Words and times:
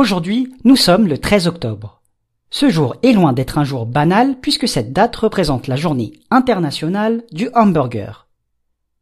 Aujourd'hui, 0.00 0.50
nous 0.64 0.76
sommes 0.76 1.06
le 1.08 1.18
13 1.18 1.46
octobre. 1.46 2.00
Ce 2.48 2.70
jour 2.70 2.96
est 3.02 3.12
loin 3.12 3.34
d'être 3.34 3.58
un 3.58 3.64
jour 3.64 3.84
banal 3.84 4.40
puisque 4.40 4.66
cette 4.66 4.94
date 4.94 5.14
représente 5.14 5.66
la 5.66 5.76
journée 5.76 6.12
internationale 6.30 7.22
du 7.32 7.50
hamburger. 7.52 8.26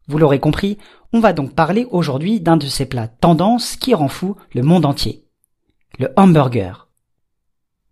Vous 0.09 0.19
l'aurez 0.19 0.41
compris, 0.41 0.77
on 1.13 1.21
va 1.21 1.33
donc 1.33 1.55
parler 1.55 1.87
aujourd'hui 1.93 2.41
d'un 2.41 2.57
de 2.57 2.67
ces 2.67 2.85
plats 2.85 3.07
tendances 3.07 3.77
qui 3.77 3.95
rend 3.95 4.09
fou 4.09 4.35
le 4.53 4.63
monde 4.63 4.87
entier. 4.87 5.25
Le 6.00 6.09
hamburger. 6.16 6.89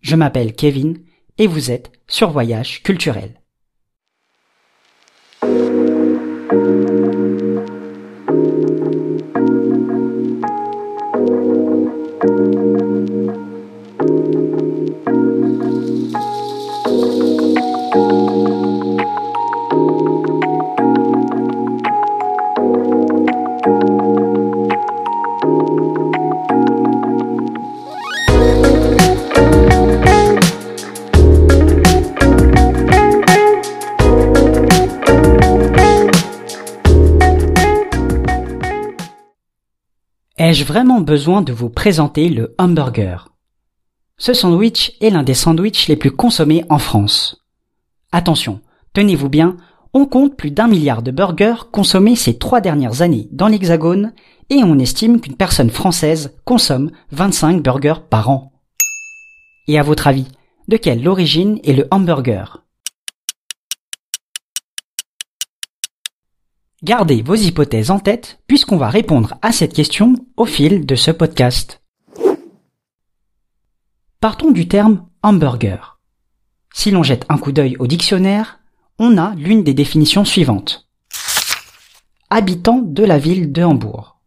Je 0.01 0.17
m'appelle 0.17 0.53
Kevin 0.57 0.99
et 1.39 1.47
vous 1.47 1.71
êtes 1.71 1.93
sur 2.09 2.31
Voyage 2.31 2.83
Culturel. 2.83 3.41
Ai-je 40.57 40.65
vraiment 40.65 41.03
besoin 41.03 41.43
de 41.43 41.53
vous 41.53 41.69
présenter 41.69 42.31
le 42.31 42.55
hamburger? 42.57 43.29
Ce 44.17 44.33
sandwich 44.33 44.97
est 45.03 45.11
l'un 45.11 45.23
des 45.23 45.35
sandwichs 45.35 45.87
les 45.87 45.97
plus 45.97 46.11
consommés 46.11 46.65
en 46.71 46.79
France. 46.79 47.45
Attention, 48.11 48.63
tenez-vous 48.95 49.29
bien, 49.29 49.59
on 49.93 50.07
compte 50.07 50.35
plus 50.35 50.51
d'un 50.51 50.67
milliard 50.67 51.03
de 51.03 51.11
burgers 51.11 51.69
consommés 51.71 52.17
ces 52.17 52.39
trois 52.39 52.63
dernières 52.63 53.03
années 53.03 53.29
dans 53.33 53.49
l'Hexagone 53.49 54.15
et 54.49 54.65
on 54.65 54.79
estime 54.79 55.21
qu'une 55.21 55.37
personne 55.37 55.69
française 55.69 56.35
consomme 56.47 56.91
25 57.11 57.63
burgers 57.63 58.07
par 58.09 58.31
an. 58.31 58.51
Et 59.69 59.79
à 59.79 59.83
votre 59.83 60.07
avis, 60.07 60.29
de 60.69 60.79
quelle 60.79 61.07
origine 61.07 61.61
est 61.65 61.75
le 61.75 61.87
hamburger? 61.91 62.63
Gardez 66.87 67.21
vos 67.21 67.35
hypothèses 67.35 67.91
en 67.91 67.99
tête 67.99 68.39
puisqu'on 68.47 68.77
va 68.77 68.89
répondre 68.89 69.35
à 69.43 69.51
cette 69.51 69.73
question 69.73 70.15
au 70.37 70.45
fil 70.45 70.87
de 70.87 70.95
ce 70.95 71.11
podcast. 71.11 71.83
Partons 74.21 74.53
du 74.53 74.69
terme 74.69 75.05
hamburger. 75.25 75.99
Si 76.73 76.93
l'on 76.93 77.03
jette 77.03 77.27
un 77.29 77.39
coup 77.39 77.51
d'œil 77.51 77.77
au 77.81 77.89
dictionnaire, 77.89 78.61
on 79.01 79.19
a 79.19 79.35
l'une 79.35 79.65
des 79.65 79.75
définitions 79.75 80.25
suivantes. 80.25 80.89
Habitant 82.31 82.79
de 82.79 83.03
la 83.03 83.19
ville 83.19 83.51
de 83.51 83.65
Hambourg. 83.65 84.21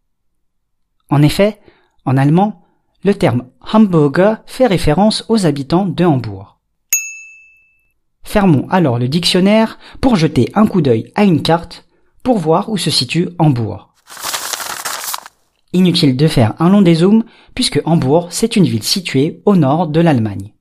En 1.08 1.22
effet, 1.22 1.62
en 2.04 2.18
allemand, 2.18 2.66
le 3.04 3.14
terme 3.14 3.46
Hamburger 3.72 4.42
fait 4.44 4.66
référence 4.66 5.24
aux 5.30 5.46
habitants 5.46 5.86
de 5.86 6.04
Hambourg. 6.04 6.60
Fermons 8.22 8.68
alors 8.68 8.98
le 8.98 9.08
dictionnaire 9.08 9.78
pour 10.02 10.16
jeter 10.16 10.52
un 10.54 10.66
coup 10.66 10.82
d'œil 10.82 11.10
à 11.14 11.24
une 11.24 11.40
carte 11.40 11.86
pour 12.22 12.38
voir 12.38 12.68
où 12.68 12.76
se 12.76 12.90
situe 12.90 13.28
Hambourg. 13.38 13.94
Inutile 15.72 16.16
de 16.16 16.26
faire 16.26 16.54
un 16.58 16.68
long 16.68 16.82
dézoom 16.82 17.24
puisque 17.54 17.80
Hambourg 17.84 18.28
c'est 18.30 18.56
une 18.56 18.64
ville 18.64 18.82
située 18.82 19.40
au 19.44 19.56
nord 19.56 19.86
de 19.88 20.00
l'Allemagne. 20.00 20.52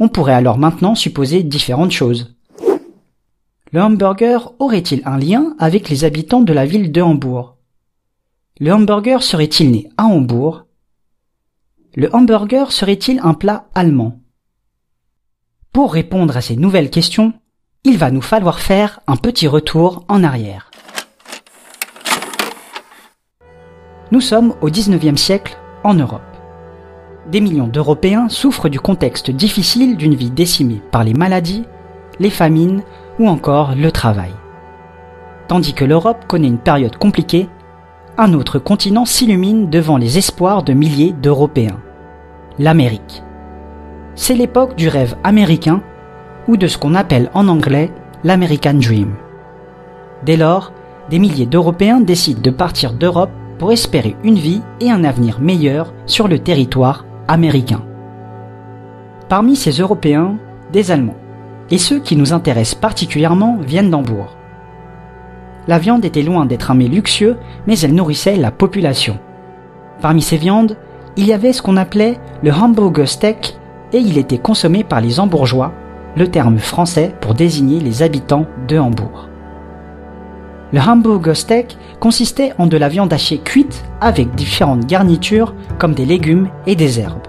On 0.00 0.08
pourrait 0.08 0.34
alors 0.34 0.58
maintenant 0.58 0.94
supposer 0.94 1.42
différentes 1.42 1.90
choses. 1.90 2.34
Le 3.70 3.82
hamburger 3.82 4.52
aurait-il 4.60 5.02
un 5.04 5.18
lien 5.18 5.54
avec 5.58 5.90
les 5.90 6.04
habitants 6.04 6.40
de 6.40 6.52
la 6.54 6.64
ville 6.64 6.90
de 6.90 7.02
Hambourg? 7.02 7.56
Le 8.60 8.72
hamburger 8.72 9.22
serait-il 9.22 9.70
né 9.70 9.90
à 9.98 10.04
Hambourg? 10.04 10.64
Le 11.94 12.14
hamburger 12.14 12.72
serait-il 12.72 13.20
un 13.20 13.34
plat 13.34 13.68
allemand? 13.74 14.20
Pour 15.72 15.92
répondre 15.92 16.36
à 16.36 16.40
ces 16.40 16.56
nouvelles 16.56 16.90
questions, 16.90 17.34
il 17.88 17.96
va 17.96 18.10
nous 18.10 18.20
falloir 18.20 18.60
faire 18.60 19.00
un 19.06 19.16
petit 19.16 19.48
retour 19.48 20.04
en 20.08 20.22
arrière. 20.22 20.70
Nous 24.12 24.20
sommes 24.20 24.54
au 24.60 24.68
XIXe 24.68 25.18
siècle 25.18 25.56
en 25.84 25.94
Europe. 25.94 26.20
Des 27.30 27.40
millions 27.40 27.66
d'Européens 27.66 28.28
souffrent 28.28 28.68
du 28.68 28.78
contexte 28.78 29.30
difficile 29.30 29.96
d'une 29.96 30.14
vie 30.14 30.30
décimée 30.30 30.82
par 30.90 31.02
les 31.02 31.14
maladies, 31.14 31.64
les 32.20 32.28
famines 32.28 32.82
ou 33.18 33.26
encore 33.26 33.74
le 33.74 33.90
travail. 33.90 34.32
Tandis 35.46 35.72
que 35.72 35.86
l'Europe 35.86 36.26
connaît 36.26 36.48
une 36.48 36.58
période 36.58 36.98
compliquée, 36.98 37.48
un 38.18 38.34
autre 38.34 38.58
continent 38.58 39.06
s'illumine 39.06 39.70
devant 39.70 39.96
les 39.96 40.18
espoirs 40.18 40.62
de 40.62 40.74
milliers 40.74 41.12
d'Européens. 41.12 41.80
L'Amérique. 42.58 43.22
C'est 44.14 44.34
l'époque 44.34 44.76
du 44.76 44.88
rêve 44.88 45.16
américain 45.24 45.82
ou 46.48 46.56
de 46.56 46.66
ce 46.66 46.78
qu'on 46.78 46.94
appelle 46.94 47.30
en 47.34 47.46
anglais 47.46 47.92
l'American 48.24 48.74
Dream. 48.74 49.14
Dès 50.24 50.36
lors, 50.36 50.72
des 51.10 51.18
milliers 51.18 51.46
d'Européens 51.46 52.00
décident 52.00 52.40
de 52.42 52.50
partir 52.50 52.92
d'Europe 52.92 53.30
pour 53.58 53.72
espérer 53.72 54.16
une 54.24 54.38
vie 54.38 54.62
et 54.80 54.90
un 54.90 55.04
avenir 55.04 55.40
meilleur 55.40 55.92
sur 56.06 56.26
le 56.26 56.38
territoire 56.38 57.04
américain. 57.28 57.82
Parmi 59.28 59.56
ces 59.56 59.72
Européens, 59.72 60.36
des 60.72 60.90
Allemands. 60.90 61.16
Et 61.70 61.78
ceux 61.78 61.98
qui 61.98 62.16
nous 62.16 62.32
intéressent 62.32 62.80
particulièrement 62.80 63.58
viennent 63.60 63.90
d'Hambourg. 63.90 64.36
La 65.66 65.78
viande 65.78 66.04
était 66.04 66.22
loin 66.22 66.46
d'être 66.46 66.70
un 66.70 66.74
mets 66.74 66.88
luxueux, 66.88 67.36
mais 67.66 67.78
elle 67.80 67.94
nourrissait 67.94 68.36
la 68.36 68.50
population. 68.50 69.18
Parmi 70.00 70.22
ces 70.22 70.38
viandes, 70.38 70.76
il 71.16 71.26
y 71.26 71.32
avait 71.32 71.52
ce 71.52 71.60
qu'on 71.60 71.76
appelait 71.76 72.18
le 72.42 72.52
hamburger 72.52 73.06
steak 73.06 73.58
et 73.92 73.98
il 73.98 74.16
était 74.16 74.38
consommé 74.38 74.82
par 74.82 75.02
les 75.02 75.20
hambourgeois 75.20 75.72
le 76.18 76.28
terme 76.28 76.58
français 76.58 77.14
pour 77.20 77.34
désigner 77.34 77.78
les 77.78 78.02
habitants 78.02 78.46
de 78.66 78.76
Hambourg. 78.76 79.28
Le 80.72 80.80
hamburger 80.80 81.36
steak 81.36 81.78
consistait 82.00 82.52
en 82.58 82.66
de 82.66 82.76
la 82.76 82.88
viande 82.88 83.12
hachée 83.12 83.38
cuite 83.38 83.84
avec 84.00 84.34
différentes 84.34 84.84
garnitures 84.84 85.54
comme 85.78 85.94
des 85.94 86.04
légumes 86.04 86.48
et 86.66 86.74
des 86.74 86.98
herbes. 87.00 87.26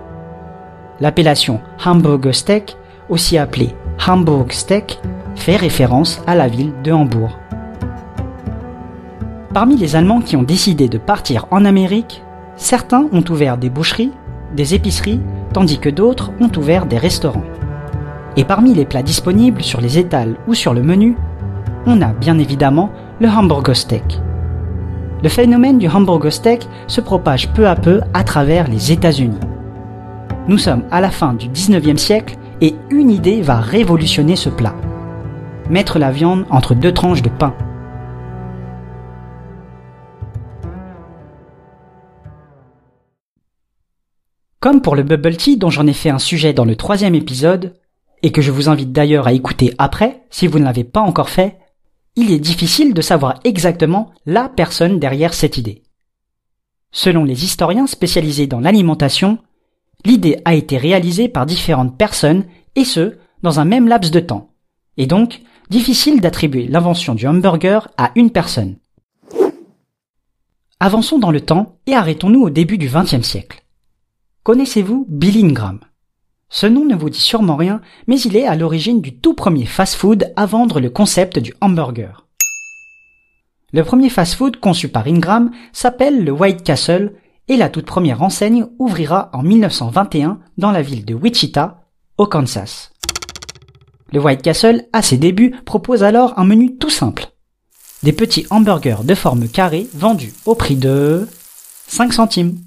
L'appellation 1.00 1.62
hamburger 1.86 2.34
steak, 2.34 2.78
aussi 3.08 3.38
appelée 3.38 3.76
Hamburg 4.06 4.52
steak, 4.52 5.00
fait 5.36 5.56
référence 5.56 6.22
à 6.26 6.36
la 6.36 6.48
ville 6.48 6.74
de 6.84 6.92
Hambourg. 6.92 7.38
Parmi 9.54 9.78
les 9.78 9.96
Allemands 9.96 10.22
qui 10.22 10.36
ont 10.36 10.44
décidé 10.44 10.90
de 10.90 10.98
partir 10.98 11.46
en 11.52 11.64
Amérique, 11.64 12.24
certains 12.56 13.08
ont 13.12 13.24
ouvert 13.30 13.58
des 13.58 13.70
boucheries, 13.70 14.12
des 14.56 14.74
épiceries, 14.74 15.22
tandis 15.54 15.80
que 15.80 15.90
d'autres 15.90 16.32
ont 16.42 16.52
ouvert 16.58 16.88
des 16.88 16.98
restaurants. 16.98 17.46
Et 18.40 18.46
parmi 18.46 18.74
les 18.74 18.86
plats 18.86 19.04
disponibles 19.04 19.62
sur 19.62 19.82
les 19.82 19.98
étals 19.98 20.38
ou 20.48 20.54
sur 20.54 20.74
le 20.74 20.82
menu, 20.82 21.18
on 21.86 22.02
a 22.02 22.14
bien 22.14 22.40
évidemment 22.40 22.90
le 23.20 23.28
hamburger 23.28 23.76
steak. 23.76 24.22
Le 25.22 25.28
phénomène 25.28 25.78
du 25.78 25.90
hamburger 25.90 26.32
steak 26.32 26.66
se 26.88 27.02
propage 27.02 27.50
peu 27.50 27.68
à 27.68 27.76
peu 27.76 28.00
à 28.14 28.24
travers 28.24 28.70
les 28.70 28.94
États-Unis. 28.94 29.42
Nous 30.48 30.58
sommes 30.58 30.86
à 30.90 31.02
la 31.02 31.12
fin 31.12 31.34
du 31.34 31.50
19e 31.50 31.98
siècle 31.98 32.38
et 32.62 32.76
une 32.90 33.12
idée 33.12 33.42
va 33.42 33.60
révolutionner 33.60 34.38
ce 34.38 34.48
plat. 34.48 34.74
Mettre 35.70 36.00
la 36.00 36.10
viande 36.10 36.46
entre 36.50 36.76
deux 36.76 36.94
tranches 36.94 37.22
de 37.22 37.28
pain. 37.28 37.54
Comme 44.62 44.82
pour 44.82 44.96
le 44.96 45.03
bubble 45.03 45.35
tea 45.35 45.58
dont 45.58 45.70
j'en 45.70 45.88
ai 45.88 45.94
fait 45.94 46.09
un 46.09 46.20
sujet 46.20 46.53
dans 46.53 46.64
le 46.64 46.78
troisième 46.78 47.16
épisode, 47.16 47.74
et 48.24 48.32
que 48.32 48.42
je 48.42 48.52
vous 48.52 48.70
invite 48.70 48.92
d'ailleurs 48.92 49.28
à 49.28 49.34
écouter 49.34 49.74
après, 49.78 50.24
si 50.30 50.48
vous 50.48 50.60
ne 50.60 50.66
l'avez 50.66 50.84
pas 50.84 51.02
encore 51.02 51.30
fait, 51.30 51.58
il 52.16 52.32
est 52.32 52.40
difficile 52.40 52.94
de 52.94 53.02
savoir 53.02 53.40
exactement 53.44 54.12
la 54.26 54.50
personne 54.50 55.00
derrière 55.00 55.34
cette 55.34 55.58
idée. 55.58 55.84
Selon 56.92 57.24
les 57.24 57.46
historiens 57.46 57.88
spécialisés 57.88 58.48
dans 58.48 58.60
l'alimentation, 58.60 59.38
l'idée 60.06 60.42
a 60.46 60.56
été 60.56 60.78
réalisée 60.78 61.30
par 61.30 61.46
différentes 61.46 61.98
personnes, 61.98 62.46
et 62.76 62.84
ce, 62.84 63.18
dans 63.44 63.60
un 63.60 63.66
même 63.66 63.88
laps 63.88 64.12
de 64.12 64.20
temps, 64.20 64.50
et 64.98 65.08
donc 65.08 65.42
difficile 65.70 66.20
d'attribuer 66.20 66.68
l'invention 66.68 67.16
du 67.16 67.28
hamburger 67.28 67.88
à 67.98 68.12
une 68.16 68.32
personne. 68.32 68.78
Avançons 70.80 71.20
dans 71.20 71.32
le 71.32 71.42
temps 71.42 71.78
et 71.86 71.94
arrêtons-nous 71.94 72.42
au 72.42 72.50
début 72.50 72.78
du 72.78 72.90
XXe 72.90 73.22
siècle. 73.22 73.64
Connaissez-vous 74.44 75.06
Billy 75.10 75.44
Ingram 75.44 75.80
ce 76.49 76.66
nom 76.66 76.84
ne 76.85 76.96
vous 76.96 77.09
dit 77.09 77.19
sûrement 77.19 77.55
rien, 77.55 77.81
mais 78.07 78.19
il 78.19 78.35
est 78.35 78.47
à 78.47 78.55
l'origine 78.55 79.01
du 79.01 79.16
tout 79.16 79.35
premier 79.35 79.66
fast-food 79.66 80.34
à 80.35 80.46
vendre 80.46 80.79
le 80.79 80.90
concept 80.90 81.37
du 81.37 81.53
hamburger. 81.61 82.25
Le 83.72 83.84
premier 83.84 84.09
fast-food 84.09 84.59
conçu 84.59 84.87
par 84.87 85.07
Ingram 85.07 85.51
s'appelle 85.73 86.23
le 86.23 86.31
White 86.31 86.63
Castle 86.63 87.13
et 87.47 87.57
la 87.57 87.69
toute 87.69 87.85
première 87.85 88.23
enseigne 88.23 88.66
ouvrira 88.79 89.29
en 89.34 89.43
1921 89.43 90.40
dans 90.57 90.72
la 90.72 90.81
ville 90.81 91.05
de 91.05 91.13
Wichita, 91.13 91.84
au 92.17 92.25
Kansas. 92.25 92.91
Le 94.11 94.19
White 94.19 94.41
Castle, 94.41 94.85
à 94.91 95.03
ses 95.03 95.17
débuts, 95.17 95.55
propose 95.66 96.03
alors 96.03 96.37
un 96.37 96.46
menu 96.46 96.78
tout 96.78 96.90
simple. 96.90 97.28
Des 98.01 98.13
petits 98.13 98.47
hamburgers 98.49 99.03
de 99.03 99.13
forme 99.13 99.47
carrée 99.47 99.87
vendus 99.93 100.34
au 100.46 100.55
prix 100.55 100.75
de 100.75 101.28
5 101.87 102.13
centimes. 102.13 102.57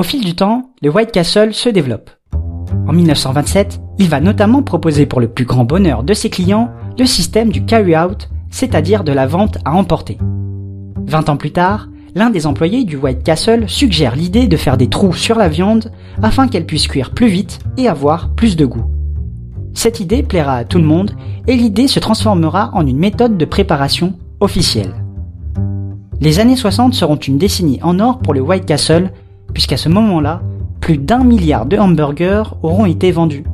Au 0.00 0.02
fil 0.02 0.24
du 0.24 0.34
temps, 0.34 0.70
le 0.80 0.88
White 0.88 1.12
Castle 1.12 1.52
se 1.52 1.68
développe. 1.68 2.08
En 2.88 2.94
1927, 2.94 3.82
il 3.98 4.08
va 4.08 4.18
notamment 4.22 4.62
proposer 4.62 5.04
pour 5.04 5.20
le 5.20 5.28
plus 5.28 5.44
grand 5.44 5.66
bonheur 5.66 6.04
de 6.04 6.14
ses 6.14 6.30
clients 6.30 6.70
le 6.98 7.04
système 7.04 7.50
du 7.50 7.66
carry-out, 7.66 8.30
c'est-à-dire 8.48 9.04
de 9.04 9.12
la 9.12 9.26
vente 9.26 9.58
à 9.66 9.74
emporter. 9.74 10.16
20 11.06 11.28
ans 11.28 11.36
plus 11.36 11.52
tard, 11.52 11.90
l'un 12.14 12.30
des 12.30 12.46
employés 12.46 12.84
du 12.84 12.96
White 12.96 13.22
Castle 13.22 13.68
suggère 13.68 14.16
l'idée 14.16 14.48
de 14.48 14.56
faire 14.56 14.78
des 14.78 14.88
trous 14.88 15.12
sur 15.12 15.36
la 15.36 15.50
viande 15.50 15.92
afin 16.22 16.48
qu'elle 16.48 16.64
puisse 16.64 16.88
cuire 16.88 17.10
plus 17.10 17.28
vite 17.28 17.58
et 17.76 17.86
avoir 17.86 18.34
plus 18.34 18.56
de 18.56 18.64
goût. 18.64 18.86
Cette 19.74 20.00
idée 20.00 20.22
plaira 20.22 20.54
à 20.54 20.64
tout 20.64 20.78
le 20.78 20.84
monde 20.84 21.10
et 21.46 21.56
l'idée 21.56 21.88
se 21.88 22.00
transformera 22.00 22.70
en 22.72 22.86
une 22.86 22.98
méthode 22.98 23.36
de 23.36 23.44
préparation 23.44 24.14
officielle. 24.40 24.94
Les 26.22 26.40
années 26.40 26.56
60 26.56 26.94
seront 26.94 27.16
une 27.16 27.36
décennie 27.36 27.80
en 27.82 28.00
or 28.00 28.20
pour 28.20 28.32
le 28.32 28.40
White 28.40 28.64
Castle 28.64 29.12
puisqu'à 29.52 29.76
ce 29.76 29.88
moment-là, 29.88 30.42
plus 30.80 30.98
d'un 30.98 31.24
milliard 31.24 31.66
de 31.66 31.76
hamburgers 31.76 32.54
auront 32.62 32.86
été 32.86 33.12
vendus. 33.12 33.44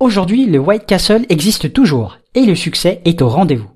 Aujourd'hui, 0.00 0.46
le 0.46 0.58
White 0.58 0.86
Castle 0.86 1.26
existe 1.28 1.72
toujours 1.72 2.18
et 2.34 2.44
le 2.44 2.54
succès 2.54 3.00
est 3.04 3.22
au 3.22 3.28
rendez-vous. 3.28 3.70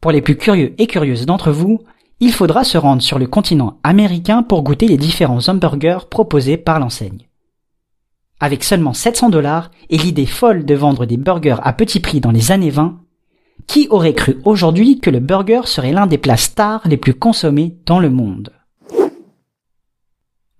Pour 0.00 0.10
les 0.10 0.22
plus 0.22 0.36
curieux 0.36 0.74
et 0.78 0.86
curieuses 0.86 1.26
d'entre 1.26 1.50
vous, 1.50 1.80
il 2.20 2.32
faudra 2.32 2.64
se 2.64 2.78
rendre 2.78 3.02
sur 3.02 3.18
le 3.18 3.26
continent 3.26 3.78
américain 3.82 4.42
pour 4.42 4.62
goûter 4.62 4.86
les 4.86 4.96
différents 4.96 5.46
hamburgers 5.48 6.06
proposés 6.10 6.56
par 6.56 6.80
l'enseigne. 6.80 7.28
Avec 8.40 8.64
seulement 8.64 8.94
700 8.94 9.30
dollars 9.30 9.70
et 9.90 9.98
l'idée 9.98 10.26
folle 10.26 10.64
de 10.64 10.74
vendre 10.74 11.06
des 11.06 11.16
burgers 11.16 11.56
à 11.62 11.72
petit 11.72 12.00
prix 12.00 12.20
dans 12.20 12.30
les 12.30 12.50
années 12.50 12.70
20, 12.70 13.00
qui 13.66 13.88
aurait 13.90 14.14
cru 14.14 14.38
aujourd'hui 14.44 15.00
que 15.00 15.10
le 15.10 15.20
burger 15.20 15.62
serait 15.64 15.92
l'un 15.92 16.06
des 16.06 16.18
plats 16.18 16.36
stars 16.36 16.86
les 16.86 16.96
plus 16.96 17.14
consommés 17.14 17.78
dans 17.86 17.98
le 17.98 18.10
monde? 18.10 18.52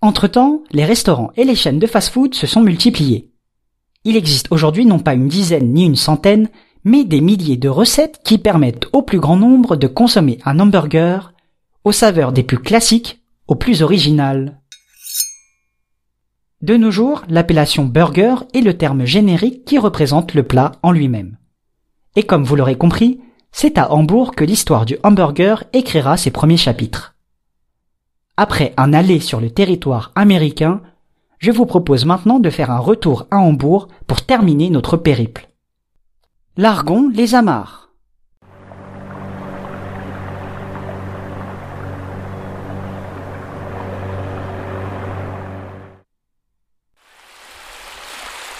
Entre-temps, 0.01 0.63
les 0.71 0.85
restaurants 0.85 1.31
et 1.35 1.43
les 1.43 1.55
chaînes 1.55 1.79
de 1.79 1.87
fast-food 1.87 2.35
se 2.35 2.47
sont 2.47 2.61
multipliés. 2.61 3.31
Il 4.03 4.15
existe 4.15 4.47
aujourd'hui 4.51 4.85
non 4.85 4.99
pas 4.99 5.15
une 5.15 5.27
dizaine 5.27 5.73
ni 5.73 5.85
une 5.85 5.95
centaine, 5.95 6.49
mais 6.83 7.03
des 7.03 7.21
milliers 7.21 7.57
de 7.57 7.69
recettes 7.69 8.21
qui 8.23 8.37
permettent 8.37 8.87
au 8.93 9.01
plus 9.01 9.19
grand 9.19 9.35
nombre 9.35 9.75
de 9.75 9.87
consommer 9.87 10.37
un 10.45 10.59
hamburger 10.59 11.33
aux 11.83 11.91
saveurs 11.91 12.31
des 12.31 12.43
plus 12.43 12.59
classiques 12.59 13.21
aux 13.47 13.55
plus 13.55 13.81
originales. 13.81 14.61
De 16.61 16.77
nos 16.77 16.91
jours, 16.91 17.23
l'appellation 17.27 17.85
burger 17.85 18.35
est 18.53 18.61
le 18.61 18.77
terme 18.77 19.05
générique 19.05 19.65
qui 19.65 19.77
représente 19.77 20.33
le 20.33 20.43
plat 20.43 20.71
en 20.81 20.91
lui-même. 20.91 21.37
Et 22.15 22.23
comme 22.23 22.43
vous 22.43 22.55
l'aurez 22.55 22.77
compris, 22.77 23.19
c'est 23.51 23.77
à 23.77 23.91
Hambourg 23.91 24.35
que 24.35 24.43
l'histoire 24.43 24.85
du 24.85 24.97
hamburger 25.03 25.63
écrira 25.73 26.17
ses 26.17 26.31
premiers 26.31 26.57
chapitres. 26.57 27.15
Après 28.37 28.73
un 28.77 28.93
aller 28.93 29.19
sur 29.19 29.39
le 29.39 29.49
territoire 29.49 30.11
américain, 30.15 30.81
je 31.39 31.51
vous 31.51 31.65
propose 31.65 32.05
maintenant 32.05 32.39
de 32.39 32.49
faire 32.49 32.71
un 32.71 32.79
retour 32.79 33.27
à 33.31 33.37
Hambourg 33.37 33.87
pour 34.07 34.21
terminer 34.21 34.69
notre 34.69 34.97
périple. 34.97 35.49
Largon 36.57 37.09
les 37.13 37.35
amarres. 37.35 37.84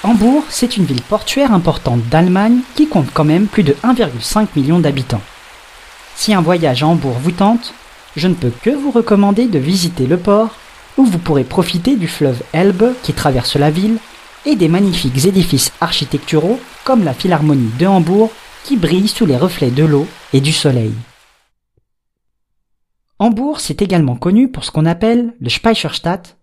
Hambourg, 0.06 0.44
c'est 0.50 0.78
une 0.78 0.86
ville 0.86 1.02
portuaire 1.02 1.52
importante 1.52 2.08
d'Allemagne 2.10 2.60
qui 2.76 2.88
compte 2.88 3.10
quand 3.12 3.24
même 3.24 3.48
plus 3.48 3.64
de 3.64 3.74
1,5 3.84 4.50
million 4.56 4.78
d'habitants. 4.78 5.24
Si 6.16 6.32
un 6.32 6.42
voyage 6.42 6.84
à 6.84 6.88
Hambourg 6.88 7.18
vous 7.20 7.32
tente, 7.32 7.74
je 8.16 8.28
ne 8.28 8.36
peux 8.36 8.52
que 8.52 8.70
vous 8.70 8.92
recommander 8.92 9.48
de 9.48 9.58
visiter 9.58 10.06
le 10.06 10.18
port, 10.18 10.52
où 10.98 11.06
vous 11.06 11.18
pourrez 11.18 11.44
profiter 11.44 11.96
du 11.96 12.08
fleuve 12.08 12.44
Elbe 12.54 12.94
qui 13.02 13.14
traverse 13.14 13.56
la 13.56 13.72
ville 13.72 13.98
et 14.46 14.56
des 14.56 14.68
magnifiques 14.68 15.26
édifices 15.26 15.72
architecturaux 15.82 16.60
comme 16.84 17.04
la 17.04 17.16
Philharmonie 17.16 17.72
de 17.80 17.88
Hambourg 17.88 18.32
qui 18.64 18.78
brille 18.78 19.08
sous 19.08 19.26
les 19.26 19.38
reflets 19.38 19.72
de 19.72 19.86
l'eau 19.86 20.06
et 20.34 20.40
du 20.40 20.54
soleil. 20.54 20.94
Hambourg, 23.18 23.60
c'est 23.60 23.82
également 23.82 24.18
connu 24.18 24.52
pour 24.52 24.66
ce 24.66 24.70
qu'on 24.70 24.86
appelle 24.86 25.34
le 25.42 25.50
Speicherstadt, 25.50 26.38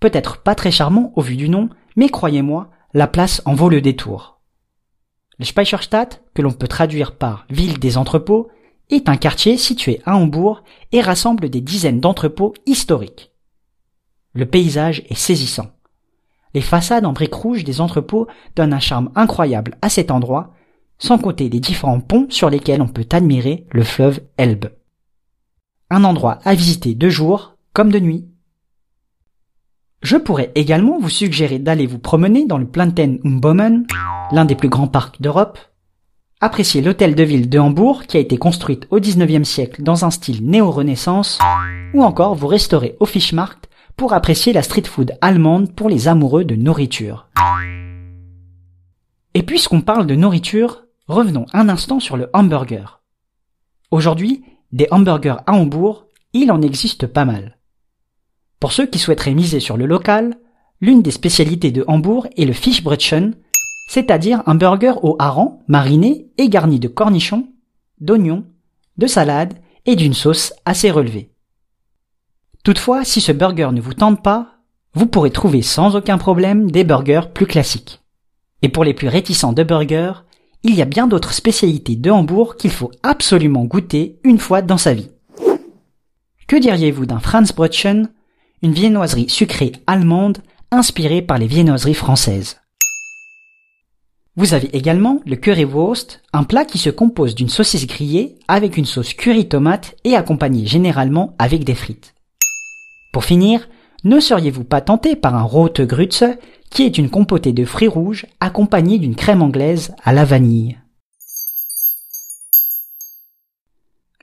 peut-être 0.00 0.38
pas 0.38 0.54
très 0.54 0.70
charmant 0.70 1.12
au 1.14 1.20
vu 1.20 1.36
du 1.36 1.50
nom, 1.50 1.68
mais 1.94 2.08
croyez-moi, 2.08 2.70
la 2.94 3.06
place 3.06 3.42
en 3.46 3.54
vaut 3.54 3.68
le 3.68 3.80
détour. 3.80 4.40
Le 5.38 5.44
Speicherstadt, 5.44 6.22
que 6.34 6.42
l'on 6.42 6.52
peut 6.52 6.68
traduire 6.68 7.16
par 7.16 7.46
ville 7.48 7.78
des 7.78 7.96
entrepôts, 7.96 8.48
est 8.90 9.08
un 9.08 9.16
quartier 9.16 9.56
situé 9.56 10.00
à 10.04 10.16
Hambourg 10.16 10.62
et 10.92 11.00
rassemble 11.00 11.48
des 11.48 11.60
dizaines 11.60 12.00
d'entrepôts 12.00 12.54
historiques. 12.66 13.32
Le 14.34 14.46
paysage 14.46 15.02
est 15.08 15.14
saisissant. 15.14 15.70
Les 16.54 16.60
façades 16.60 17.06
en 17.06 17.12
briques 17.12 17.34
rouges 17.34 17.64
des 17.64 17.80
entrepôts 17.80 18.26
donnent 18.56 18.74
un 18.74 18.80
charme 18.80 19.10
incroyable 19.14 19.78
à 19.80 19.88
cet 19.88 20.10
endroit, 20.10 20.52
sans 20.98 21.18
compter 21.18 21.48
les 21.48 21.60
différents 21.60 22.00
ponts 22.00 22.26
sur 22.28 22.50
lesquels 22.50 22.82
on 22.82 22.88
peut 22.88 23.06
admirer 23.10 23.66
le 23.70 23.82
fleuve 23.82 24.20
Elbe. 24.36 24.66
Un 25.90 26.04
endroit 26.04 26.38
à 26.44 26.54
visiter 26.54 26.94
de 26.94 27.08
jour 27.08 27.56
comme 27.72 27.90
de 27.90 27.98
nuit. 27.98 28.28
Je 30.02 30.16
pourrais 30.16 30.50
également 30.56 30.98
vous 30.98 31.08
suggérer 31.08 31.60
d'aller 31.60 31.86
vous 31.86 32.00
promener 32.00 32.44
dans 32.44 32.58
le 32.58 32.66
Planten 32.66 33.20
Umbommen, 33.24 33.86
l'un 34.32 34.44
des 34.44 34.56
plus 34.56 34.68
grands 34.68 34.88
parcs 34.88 35.22
d'Europe, 35.22 35.58
apprécier 36.40 36.82
l'hôtel 36.82 37.14
de 37.14 37.22
ville 37.22 37.48
de 37.48 37.58
Hambourg 37.60 38.02
qui 38.06 38.16
a 38.16 38.20
été 38.20 38.36
construite 38.36 38.88
au 38.90 38.98
19e 38.98 39.44
siècle 39.44 39.84
dans 39.84 40.04
un 40.04 40.10
style 40.10 40.44
néo-renaissance, 40.44 41.38
ou 41.94 42.02
encore 42.02 42.34
vous 42.34 42.48
restaurer 42.48 42.96
au 42.98 43.06
Fischmarkt 43.06 43.68
pour 43.96 44.12
apprécier 44.12 44.52
la 44.52 44.62
street 44.62 44.86
food 44.86 45.12
allemande 45.20 45.72
pour 45.72 45.88
les 45.88 46.08
amoureux 46.08 46.44
de 46.44 46.56
nourriture. 46.56 47.28
Et 49.34 49.44
puisqu'on 49.44 49.82
parle 49.82 50.06
de 50.08 50.16
nourriture, 50.16 50.82
revenons 51.06 51.46
un 51.52 51.68
instant 51.68 52.00
sur 52.00 52.16
le 52.16 52.28
hamburger. 52.32 53.02
Aujourd'hui, 53.92 54.42
des 54.72 54.88
hamburgers 54.90 55.36
à 55.46 55.52
Hambourg, 55.52 56.06
il 56.32 56.50
en 56.50 56.60
existe 56.60 57.06
pas 57.06 57.24
mal. 57.24 57.56
Pour 58.62 58.70
ceux 58.70 58.86
qui 58.86 59.00
souhaiteraient 59.00 59.34
miser 59.34 59.58
sur 59.58 59.76
le 59.76 59.86
local, 59.86 60.36
l'une 60.80 61.02
des 61.02 61.10
spécialités 61.10 61.72
de 61.72 61.84
Hambourg 61.88 62.28
est 62.36 62.44
le 62.44 62.52
Fischbrötchen, 62.52 63.34
c'est-à-dire 63.88 64.44
un 64.46 64.54
burger 64.54 64.92
au 65.02 65.16
hareng 65.18 65.58
mariné 65.66 66.28
et 66.38 66.48
garni 66.48 66.78
de 66.78 66.86
cornichons, 66.86 67.48
d'oignons, 68.00 68.44
de 68.98 69.08
salade 69.08 69.54
et 69.84 69.96
d'une 69.96 70.14
sauce 70.14 70.52
assez 70.64 70.92
relevée. 70.92 71.32
Toutefois, 72.62 73.02
si 73.04 73.20
ce 73.20 73.32
burger 73.32 73.70
ne 73.72 73.80
vous 73.80 73.94
tente 73.94 74.22
pas, 74.22 74.58
vous 74.94 75.06
pourrez 75.06 75.32
trouver 75.32 75.62
sans 75.62 75.96
aucun 75.96 76.16
problème 76.16 76.70
des 76.70 76.84
burgers 76.84 77.32
plus 77.34 77.46
classiques. 77.46 78.00
Et 78.62 78.68
pour 78.68 78.84
les 78.84 78.94
plus 78.94 79.08
réticents 79.08 79.52
de 79.52 79.64
burgers, 79.64 80.22
il 80.62 80.76
y 80.76 80.82
a 80.82 80.84
bien 80.84 81.08
d'autres 81.08 81.34
spécialités 81.34 81.96
de 81.96 82.12
Hambourg 82.12 82.54
qu'il 82.54 82.70
faut 82.70 82.92
absolument 83.02 83.64
goûter 83.64 84.20
une 84.22 84.38
fois 84.38 84.62
dans 84.62 84.78
sa 84.78 84.94
vie. 84.94 85.10
Que 86.46 86.54
diriez-vous 86.54 87.06
d'un 87.06 87.18
Franzbrötchen 87.18 88.08
une 88.62 88.72
viennoiserie 88.72 89.28
sucrée 89.28 89.72
allemande 89.86 90.38
inspirée 90.70 91.20
par 91.20 91.38
les 91.38 91.46
viennoiseries 91.46 91.94
françaises. 91.94 92.58
Vous 94.36 94.54
avez 94.54 94.74
également 94.74 95.20
le 95.26 95.36
currywurst, 95.36 96.22
un 96.32 96.44
plat 96.44 96.64
qui 96.64 96.78
se 96.78 96.88
compose 96.88 97.34
d'une 97.34 97.50
saucisse 97.50 97.86
grillée 97.86 98.38
avec 98.48 98.76
une 98.76 98.86
sauce 98.86 99.12
curry 99.12 99.46
tomate 99.46 99.94
et 100.04 100.16
accompagné 100.16 100.66
généralement 100.66 101.34
avec 101.38 101.64
des 101.64 101.74
frites. 101.74 102.14
Pour 103.12 103.24
finir, 103.24 103.68
ne 104.04 104.20
seriez-vous 104.20 104.64
pas 104.64 104.80
tenté 104.80 105.16
par 105.16 105.34
un 105.34 105.42
rote 105.42 105.82
grütze 105.82 106.24
qui 106.70 106.84
est 106.84 106.96
une 106.96 107.10
compotée 107.10 107.52
de 107.52 107.66
fruits 107.66 107.88
rouges 107.88 108.26
accompagnée 108.40 108.98
d'une 108.98 109.16
crème 109.16 109.42
anglaise 109.42 109.94
à 110.02 110.14
la 110.14 110.24
vanille? 110.24 110.78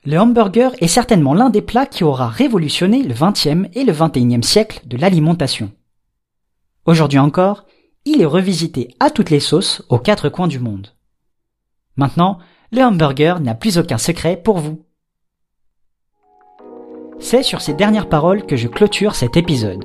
Le 0.04 0.18
hamburger 0.18 0.72
est 0.80 0.88
certainement 0.88 1.34
l'un 1.34 1.50
des 1.50 1.60
plats 1.60 1.86
qui 1.86 2.04
aura 2.04 2.28
révolutionné 2.28 3.02
le 3.02 3.14
XXe 3.14 3.68
et 3.74 3.84
le 3.84 3.92
XXIe 3.92 4.42
siècle 4.42 4.80
de 4.86 4.96
l'alimentation. 4.96 5.70
Aujourd'hui 6.86 7.18
encore, 7.18 7.66
il 8.06 8.22
est 8.22 8.26
revisité 8.26 8.94
à 8.98 9.10
toutes 9.10 9.28
les 9.28 9.40
sauces 9.40 9.82
aux 9.90 9.98
quatre 9.98 10.30
coins 10.30 10.48
du 10.48 10.58
monde. 10.58 10.88
Maintenant, 11.96 12.38
le 12.72 12.82
hamburger 12.82 13.40
n'a 13.40 13.54
plus 13.54 13.76
aucun 13.76 13.98
secret 13.98 14.40
pour 14.42 14.58
vous. 14.58 14.82
C'est 17.18 17.42
sur 17.42 17.60
ces 17.60 17.74
dernières 17.74 18.08
paroles 18.08 18.46
que 18.46 18.56
je 18.56 18.68
clôture 18.68 19.14
cet 19.14 19.36
épisode. 19.36 19.84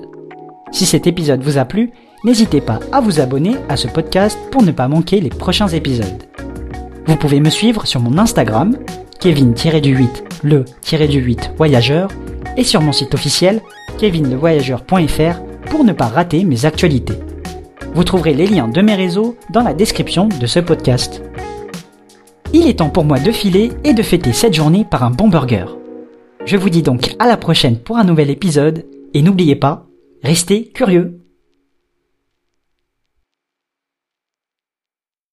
Si 0.71 0.85
cet 0.85 1.07
épisode 1.07 1.43
vous 1.43 1.57
a 1.57 1.65
plu, 1.65 1.91
n'hésitez 2.23 2.61
pas 2.61 2.79
à 2.93 3.01
vous 3.01 3.19
abonner 3.19 3.57
à 3.67 3.75
ce 3.75 3.89
podcast 3.89 4.39
pour 4.51 4.63
ne 4.63 4.71
pas 4.71 4.87
manquer 4.87 5.19
les 5.19 5.29
prochains 5.29 5.67
épisodes. 5.67 6.23
Vous 7.05 7.17
pouvez 7.17 7.41
me 7.41 7.49
suivre 7.49 7.85
sur 7.85 7.99
mon 7.99 8.17
Instagram, 8.17 8.77
Kevin-du-8, 9.19 10.07
le-du-8 10.43 11.55
voyageur, 11.57 12.09
et 12.57 12.63
sur 12.63 12.81
mon 12.81 12.91
site 12.91 13.13
officiel, 13.13 13.61
kevinlevoyageur.fr 13.97 15.41
pour 15.69 15.83
ne 15.83 15.93
pas 15.93 16.07
rater 16.07 16.43
mes 16.43 16.65
actualités. 16.65 17.19
Vous 17.93 18.03
trouverez 18.03 18.33
les 18.33 18.47
liens 18.47 18.67
de 18.67 18.81
mes 18.81 18.95
réseaux 18.95 19.37
dans 19.49 19.63
la 19.63 19.73
description 19.73 20.27
de 20.27 20.45
ce 20.45 20.59
podcast. 20.59 21.21
Il 22.53 22.67
est 22.67 22.79
temps 22.79 22.89
pour 22.89 23.05
moi 23.05 23.19
de 23.19 23.31
filer 23.31 23.71
et 23.83 23.93
de 23.93 24.03
fêter 24.03 24.33
cette 24.33 24.53
journée 24.53 24.85
par 24.89 25.03
un 25.03 25.11
bon 25.11 25.27
burger. 25.27 25.65
Je 26.45 26.57
vous 26.57 26.69
dis 26.69 26.83
donc 26.83 27.15
à 27.19 27.27
la 27.27 27.37
prochaine 27.37 27.77
pour 27.77 27.97
un 27.97 28.03
nouvel 28.03 28.29
épisode, 28.29 28.85
et 29.13 29.21
n'oubliez 29.21 29.55
pas, 29.55 29.87
restez 30.23 30.69
curieux 30.69 31.24